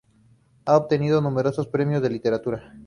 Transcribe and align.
Ha 0.65 0.77
obtenido 0.77 1.21
numerosos 1.21 1.67
premios 1.67 2.01
de 2.01 2.09
literatura. 2.09 2.73